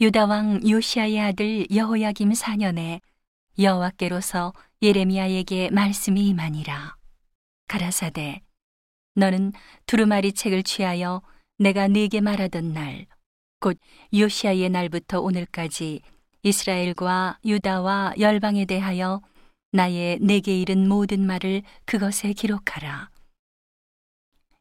유다 0.00 0.26
왕 0.26 0.68
요시아의 0.68 1.20
아들 1.20 1.66
여호야김 1.74 2.30
4년에 2.30 3.00
여호와께로서 3.58 4.52
예레미야에게 4.82 5.70
말씀이 5.70 6.28
임하니라. 6.28 6.96
가라사대 7.68 8.42
너는 9.14 9.52
두루마리 9.86 10.32
책을 10.32 10.62
취하여 10.62 11.22
내가 11.58 11.88
네게 11.88 12.20
말하던 12.20 12.72
날 12.72 13.06
곧 13.58 13.78
요시아의 14.12 14.68
날부터 14.68 15.20
오늘까지 15.20 16.02
이스라엘과 16.42 17.38
유다와 17.44 18.14
열방에 18.18 18.66
대하여 18.66 19.22
나의 19.72 20.18
내게 20.20 20.60
이른 20.60 20.88
모든 20.88 21.26
말을 21.26 21.62
그것에 21.86 22.32
기록하라. 22.32 23.10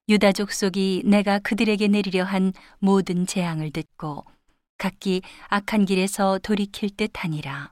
유다 0.07 0.31
족 0.31 0.51
속이 0.51 1.03
내가 1.05 1.39
그들에게 1.39 1.87
내리려 1.87 2.23
한 2.23 2.53
모든 2.79 3.25
재앙을 3.25 3.71
듣고 3.71 4.25
각기 4.85 5.23
악한 5.47 5.85
길에서 5.85 6.37
돌이킬 6.37 6.91
듯 6.91 7.09
하니라. 7.15 7.71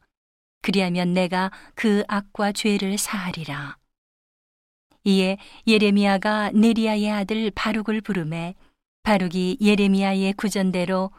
그리하면 0.63 1.13
내가 1.13 1.51
그 1.75 2.03
악과 2.07 2.51
죄를 2.51 2.97
사하리라. 2.97 3.77
이에 5.03 5.37
예레미야가 5.67 6.53
네리야의 6.55 7.11
아들 7.11 7.51
바룩을 7.51 8.01
부르매 8.01 8.55
바룩이 9.03 9.57
예레미야의 9.61 10.33
구전대로 10.33 11.11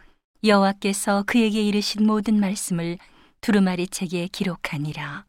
여호와께서 0.42 1.22
그에게 1.28 1.62
이르신 1.62 2.04
모든 2.04 2.40
말씀을 2.40 2.98
두루마리 3.40 3.86
책에 3.86 4.26
기록하니라. 4.26 5.26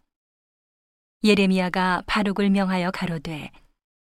예레미야가 1.23 2.05
바룩을 2.07 2.49
명하여 2.49 2.89
가로되 2.89 3.51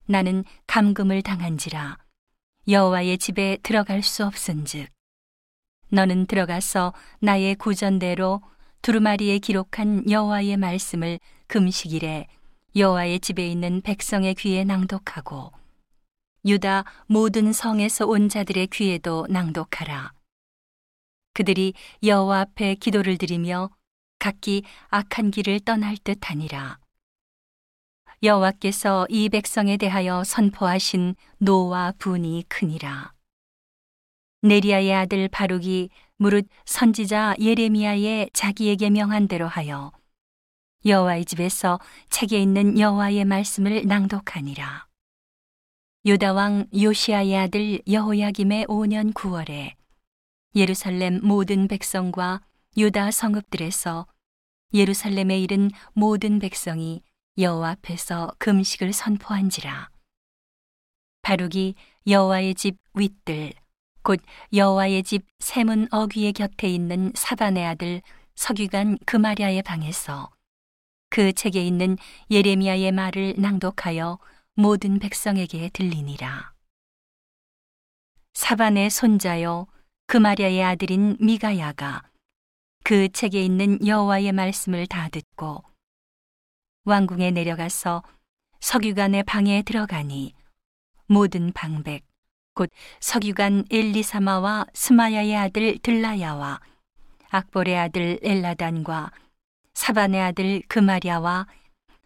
나는 0.07 0.45
감금을 0.69 1.23
당한지라 1.23 1.99
여호와의 2.69 3.19
집에 3.19 3.59
들어갈 3.65 4.05
수 4.05 4.25
없은즉 4.25 4.87
너는 5.93 6.27
들어가서 6.27 6.95
나의 7.21 7.55
구전대로 7.57 8.41
두루마리에 8.81 9.39
기록한 9.39 10.11
여호와의 10.11 10.57
말씀을 10.57 11.21
금식일에 11.49 12.27
여호와의 12.75 13.21
집에 13.21 13.47
있는 13.47 13.83
백성의 13.83 14.35
귀에 14.37 14.65
낭독하고 14.65 15.53
유다 16.47 16.85
모든 17.07 17.53
성에서 17.53 18.07
온 18.07 18.31
자들의 18.31 18.69
귀에도 18.69 19.27
낭독하라. 19.29 20.13
그들이 21.35 21.75
여호와 22.03 22.41
앞에 22.41 22.75
기도를 22.77 23.19
드리며 23.19 23.71
각기 24.19 24.65
악한 24.89 25.31
길을 25.31 25.61
떠날 25.61 25.97
듯하니라. 26.03 26.79
여호와께서 28.23 29.07
이 29.11 29.29
백성에 29.29 29.77
대하여 29.77 30.25
선포하신 30.25 31.17
노와 31.39 31.93
분이 31.99 32.45
크니라. 32.49 33.13
네리아의 34.43 34.93
아들 34.93 35.29
바룩이 35.29 35.89
무릇 36.17 36.49
선지자 36.65 37.37
예레미야의 37.39 38.31
자기에게 38.33 38.91
명한 38.91 39.29
대로 39.29 39.47
하여 39.47 39.93
여호와의 40.85 41.25
집에서 41.25 41.79
책에 42.11 42.43
있는 42.43 42.77
여호와의 42.77 43.25
말씀을 43.25 43.87
낭독하니라. 43.87 44.89
유다 46.05 46.33
왕 46.33 46.67
요시아의 46.75 47.37
아들 47.37 47.81
여호야김의 47.89 48.67
5년 48.67 49.15
9월에 49.15 49.75
예루살렘 50.57 51.21
모든 51.23 51.69
백성과 51.69 52.41
유다 52.77 53.13
성읍들에서 53.13 54.09
예루살렘에 54.75 55.39
이른 55.39 55.71
모든 55.93 56.41
백성이 56.41 57.03
여호와 57.39 57.71
앞에서 57.71 58.33
금식을 58.39 58.93
선포한지라. 58.93 59.89
바룩이 61.23 61.77
여호와의 62.09 62.57
집 62.57 62.79
윗들 62.95 63.53
곧 64.03 64.21
여호와의 64.53 65.05
집 65.05 65.27
세문 65.39 65.89
어귀의 65.91 66.33
곁에 66.33 66.69
있는 66.69 67.13
사반의 67.15 67.65
아들 67.65 68.03
서기관 68.35 68.99
그마랴의 69.07 69.63
방에서 69.63 70.31
그 71.09 71.33
책에 71.33 71.65
있는 71.65 71.97
예레미야의 72.31 72.91
말을 72.93 73.35
낭독하여 73.37 74.19
모든 74.55 74.99
백성에게 74.99 75.71
들리니라. 75.73 76.53
사반의 78.35 78.91
손자요 78.91 79.67
그마랴의 80.07 80.63
아들인 80.65 81.17
미가야가 81.21 82.03
그 82.85 83.09
책에 83.11 83.43
있는 83.43 83.87
여호와의 83.87 84.33
말씀을 84.33 84.87
다 84.87 85.09
듣고 85.09 85.63
왕궁에 86.85 87.31
내려가서 87.31 88.03
석유관의 88.61 89.23
방에 89.25 89.63
들어가니 89.63 90.35
모든 91.07 91.53
방백 91.53 92.12
곧 92.55 92.71
석유관 93.01 93.65
엘리사마와 93.71 94.67
스마야의 94.75 95.37
아들 95.37 95.79
들라야와 95.79 96.61
악볼의 97.31 97.79
아들 97.79 98.19
엘라단과 98.23 99.11
사반의 99.73 100.21
아들 100.21 100.63
그마랴와 100.69 101.47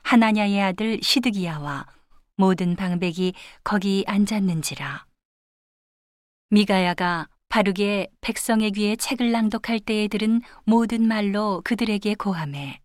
하나냐의 0.02 0.62
아들 0.62 1.00
시드기야와 1.02 1.86
모든 2.36 2.76
방백이 2.76 3.34
거기 3.64 4.04
앉았는지라. 4.06 5.04
미가야가 6.50 7.28
바르게 7.48 8.08
백성의 8.20 8.70
귀에 8.72 8.94
책을 8.94 9.32
낭독할 9.32 9.80
때에 9.80 10.06
들은 10.06 10.42
모든 10.64 11.08
말로 11.08 11.60
그들에게 11.64 12.14
고함해. 12.14 12.80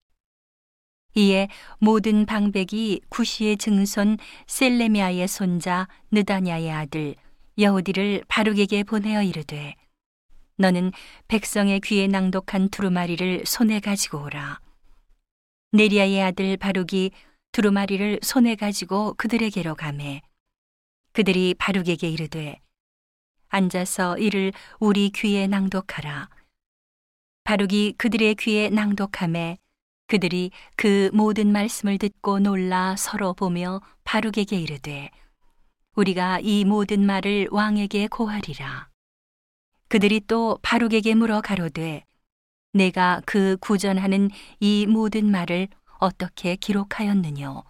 이에 1.13 1.47
모든 1.77 2.25
방백이 2.25 3.01
구시의 3.09 3.57
증손 3.57 4.17
셀레미아의 4.47 5.27
손자 5.27 5.87
느다냐의 6.11 6.71
아들 6.71 7.15
여우디를 7.57 8.23
바룩에게 8.27 8.83
보내어 8.83 9.23
이르되 9.23 9.75
너는 10.57 10.91
백성의 11.27 11.81
귀에 11.81 12.07
낭독한 12.07 12.69
두루마리를 12.69 13.43
손에 13.45 13.79
가지고 13.79 14.23
오라. 14.23 14.59
네리아의 15.73 16.21
아들 16.21 16.57
바룩이 16.57 17.11
두루마리를 17.51 18.19
손에 18.21 18.55
가지고 18.55 19.13
그들에게로 19.15 19.75
가매 19.75 20.21
그들이 21.13 21.53
바룩에게 21.57 22.09
이르되 22.09 22.59
앉아서 23.49 24.17
이를 24.17 24.53
우리 24.79 25.09
귀에 25.09 25.47
낭독하라 25.47 26.29
바룩이 27.43 27.93
그들의 27.97 28.35
귀에 28.35 28.69
낭독함에 28.69 29.57
그들이 30.07 30.51
그 30.75 31.09
모든 31.13 31.51
말씀을 31.51 31.97
듣고 31.97 32.39
놀라 32.39 32.95
서로 32.97 33.33
보며 33.33 33.81
바룩에게 34.03 34.57
이르되 34.57 35.09
우리가 35.95 36.39
이 36.39 36.63
모든 36.63 37.05
말을 37.05 37.49
왕에게 37.51 38.07
고하리라 38.07 38.89
그들이 39.89 40.21
또 40.21 40.57
바룩에게 40.61 41.15
물어 41.15 41.41
가로되 41.41 42.05
내가 42.71 43.21
그 43.25 43.57
구전하는 43.59 44.29
이 44.61 44.85
모든 44.87 45.29
말을 45.29 45.67
어떻게 45.99 46.55
기록하였느뇨? 46.55 47.65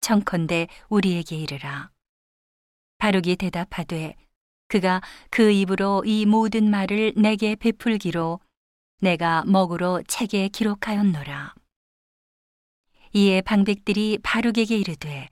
청컨대 0.00 0.68
우리에게 0.88 1.36
이르라. 1.36 1.90
바룩이 2.98 3.34
대답하되 3.34 4.14
그가 4.68 5.02
그 5.30 5.50
입으로 5.50 6.04
이 6.06 6.26
모든 6.26 6.70
말을 6.70 7.14
내게 7.16 7.56
베풀기로 7.56 8.38
내가 9.00 9.42
먹으로 9.44 10.02
책에 10.06 10.48
기록하였노라. 10.48 11.54
이에 13.14 13.40
방백들이 13.40 14.18
바룩에게 14.22 14.76
이르되 14.76 15.28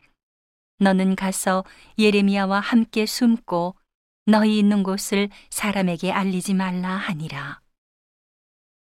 너는 0.78 1.16
가서 1.16 1.64
예레미야와 1.98 2.60
함께 2.60 3.06
숨고 3.06 3.76
너희 4.26 4.58
있는 4.58 4.82
곳을 4.82 5.28
사람에게 5.50 6.12
알리지 6.12 6.54
말라 6.54 6.90
하니라. 6.90 7.60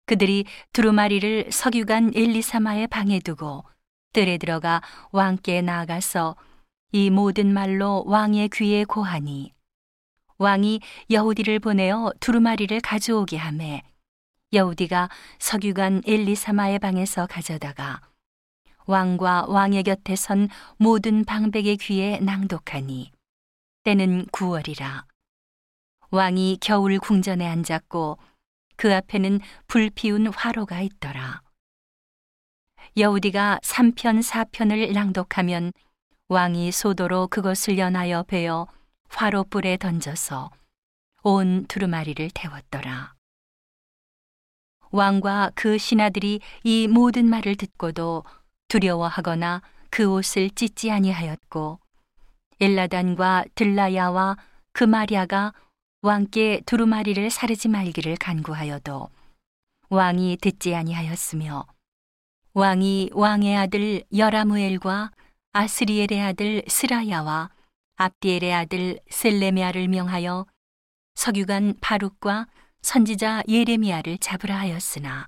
그들이 0.06 0.46
두루마리를 0.74 1.52
석유관 1.52 2.14
엘리사마의 2.16 2.88
방에 2.88 3.20
두고 3.20 3.64
뜰에 4.12 4.40
들어가 4.40 4.82
왕께 5.12 5.62
나아가서 5.62 6.36
이 6.92 7.12
모든 7.12 7.54
말로 7.54 8.04
왕의 8.08 8.50
귀에 8.50 8.84
고하니 8.86 9.54
왕이 10.40 10.80
여우디를 11.12 11.60
보내어 11.60 12.12
두루마리를 12.20 12.80
가져오게 12.82 13.38
하매 13.38 13.84
여우디가 14.52 15.10
석유관 15.38 16.02
엘리사마의 16.08 16.80
방에서 16.80 17.28
가져다가 17.28 18.02
왕과 18.90 19.46
왕의 19.48 19.84
곁에 19.84 20.16
선 20.16 20.50
모든 20.78 21.24
방백의 21.24 21.78
귀에 21.78 22.20
낭독하니 22.22 23.12
때는 23.84 24.26
9월이라 24.32 25.06
왕이 26.10 26.58
겨울 26.60 26.98
궁전에 26.98 27.46
앉았고 27.48 28.18
그 28.78 28.96
앞에는 28.96 29.42
불 29.68 29.92
피운 29.92 30.26
화로가 30.26 30.82
있더라. 30.82 31.44
여우디가 32.98 33.60
3편 33.62 34.24
4편을 34.24 34.92
낭독하면 34.92 35.72
왕이 36.28 36.72
소도로 36.72 37.28
그것을 37.28 37.78
연하여 37.78 38.24
베어 38.24 38.66
화로 39.10 39.44
불에 39.44 39.78
던져서 39.78 40.50
온 41.22 41.68
두루마리를 41.68 42.28
태웠더라. 42.34 43.14
왕과 44.90 45.52
그 45.54 45.78
신하들이 45.78 46.40
이 46.64 46.88
모든 46.88 47.28
말을 47.28 47.56
듣고도 47.56 48.24
두려워하거나 48.70 49.62
그 49.90 50.10
옷을 50.10 50.50
찢지 50.52 50.92
아니하였고 50.92 51.80
엘라단과 52.62 53.46
들라야와 53.56 54.38
그 54.72 54.84
마리아가 54.84 55.54
왕께 56.02 56.62
두루마리를 56.66 57.30
사르지 57.30 57.68
말기를 57.68 58.16
간구하여도 58.16 59.10
왕이 59.90 60.38
듣지 60.40 60.76
아니하였으며 60.76 61.66
왕이 62.54 63.10
왕의 63.14 63.58
아들 63.58 64.04
여라무엘과 64.16 65.12
아스리엘의 65.52 66.22
아들 66.22 66.64
스라야와 66.68 67.50
압디엘의 67.98 68.54
아들 68.54 69.00
셀레미아를 69.10 69.88
명하여 69.88 70.46
서기관 71.16 71.76
바룩과 71.82 72.48
선지자 72.82 73.44
예레미야를 73.48 74.20
잡으라 74.20 74.58
하였으나 74.58 75.28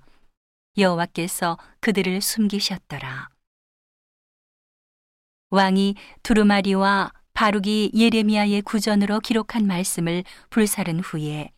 여호와께서 0.78 1.58
그들을 1.80 2.22
숨기셨더라. 2.22 3.31
왕이 5.54 5.96
두루마리와 6.22 7.12
바룩이 7.34 7.90
예레미야의 7.94 8.62
구전으로 8.62 9.20
기록한 9.20 9.66
말씀을 9.66 10.24
불사른 10.48 11.00
후에 11.00 11.50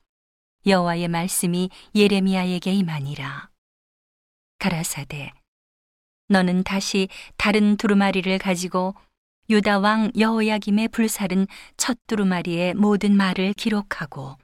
여호와의 0.67 1.07
말씀이 1.07 1.71
예레미야에게 1.95 2.73
임하니라. 2.73 3.51
가라사대 4.59 5.31
너는 6.29 6.65
다시 6.65 7.07
다른 7.37 7.77
두루마리를 7.77 8.37
가지고 8.39 8.97
유다 9.49 9.79
왕 9.79 10.11
여호야김의 10.19 10.89
불살은 10.89 11.47
첫 11.77 11.97
두루마리의 12.09 12.75
모든 12.75 13.17
말을 13.17 13.53
기록하고 13.53 14.37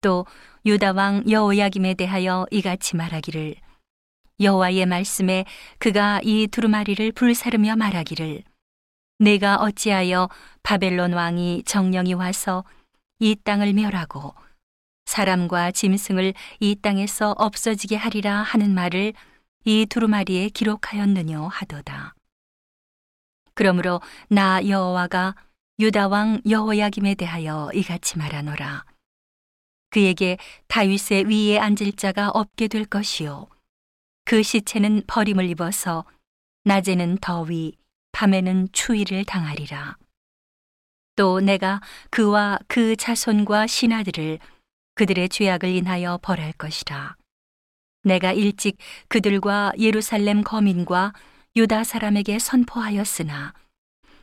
또 0.00 0.26
유다 0.66 0.94
왕 0.94 1.22
여호야김에 1.30 1.94
대하여 1.94 2.44
이같이 2.50 2.96
말하기를 2.96 3.54
여호와의 4.40 4.86
말씀에 4.86 5.44
그가 5.78 6.20
이 6.24 6.46
두루마리를 6.46 7.12
불사르며 7.12 7.76
말하기를 7.76 8.47
내가 9.18 9.56
어찌하여 9.56 10.28
바벨론 10.62 11.12
왕이 11.12 11.64
정령이 11.64 12.14
와서 12.14 12.64
이 13.18 13.34
땅을 13.34 13.72
멸하고 13.72 14.34
사람과 15.06 15.72
짐승을 15.72 16.34
이 16.60 16.76
땅에서 16.76 17.34
없어지게 17.36 17.96
하리라 17.96 18.42
하는 18.42 18.74
말을 18.74 19.14
이 19.64 19.86
두루마리에 19.86 20.50
기록하였느뇨 20.50 21.48
하도다. 21.48 22.14
그러므로 23.54 24.00
나 24.28 24.64
여호와가 24.66 25.34
유다 25.80 26.08
왕 26.08 26.40
여호야김에 26.48 27.16
대하여 27.16 27.70
이같이 27.74 28.18
말하노라. 28.18 28.84
그에게 29.90 30.36
다윗의 30.68 31.24
위에 31.24 31.58
앉을 31.58 31.92
자가 31.96 32.30
없게 32.30 32.68
될 32.68 32.84
것이요. 32.84 33.48
그 34.24 34.42
시체는 34.42 35.04
버림을 35.06 35.48
입어서 35.48 36.04
낮에는 36.64 37.18
더위, 37.20 37.72
밤에는 38.12 38.68
추위를 38.72 39.24
당하리라. 39.24 39.96
또 41.16 41.40
내가 41.40 41.80
그와 42.10 42.58
그 42.68 42.96
자손과 42.96 43.66
신하들을 43.66 44.38
그들의 44.94 45.28
죄악을 45.28 45.68
인하여 45.68 46.18
벌할 46.22 46.52
것이라. 46.52 47.16
내가 48.04 48.32
일찍 48.32 48.78
그들과 49.08 49.72
예루살렘 49.78 50.42
거민과 50.42 51.12
유다 51.56 51.84
사람에게 51.84 52.38
선포하였으나 52.38 53.52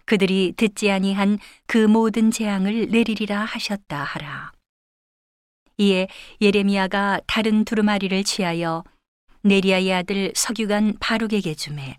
그들이 0.05 0.53
듣지 0.55 0.91
아니한 0.91 1.39
그 1.65 1.77
모든 1.77 2.31
재앙을 2.31 2.87
내리리라 2.89 3.43
하셨다 3.43 4.03
하라. 4.03 4.51
이에 5.77 6.07
예레미야가 6.41 7.21
다른 7.27 7.65
두루마리를 7.65 8.23
취하여 8.23 8.83
네리아의 9.41 9.93
아들 9.93 10.31
서규관 10.33 10.95
바룩에게 10.99 11.55
주매 11.55 11.97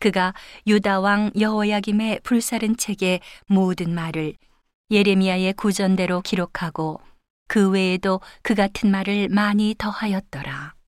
그가 0.00 0.34
유다 0.66 1.00
왕 1.00 1.30
여호야김의 1.38 2.20
불사른 2.24 2.76
책의 2.76 3.20
모든 3.46 3.94
말을 3.94 4.34
예레미야의 4.90 5.52
구전대로 5.52 6.20
기록하고 6.22 7.00
그 7.46 7.70
외에도 7.70 8.20
그 8.42 8.54
같은 8.54 8.90
말을 8.90 9.28
많이 9.28 9.74
더하였더라. 9.78 10.79